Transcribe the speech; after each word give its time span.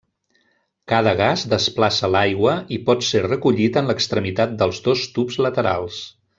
Cada 0.93 1.11
gas 1.19 1.43
desplaça 1.51 2.09
l'aigua 2.15 2.55
i 2.77 2.81
pot 2.89 3.07
ser 3.09 3.23
recollit 3.27 3.79
en 3.83 3.93
l'extremitat 3.93 4.57
dels 4.63 4.83
dos 4.91 5.05
tubs 5.19 5.41
laterals. 5.49 6.03